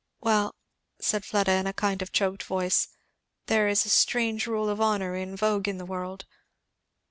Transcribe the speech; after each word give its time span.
"Well!" 0.19 0.55
said 0.99 1.23
Fleda 1.25 1.51
in 1.51 1.67
a 1.67 1.73
kind 1.73 2.01
of 2.01 2.11
choked 2.11 2.41
voice, 2.41 2.87
"there 3.45 3.67
is 3.67 3.85
a 3.85 3.89
strange 3.89 4.47
rule 4.47 4.67
of 4.67 4.81
honour 4.81 5.15
in 5.15 5.35
vogue 5.35 5.67
in 5.67 5.77
the 5.77 5.85
world!" 5.85 6.25